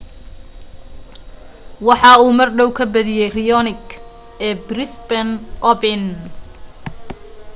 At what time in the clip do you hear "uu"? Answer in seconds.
2.23-2.31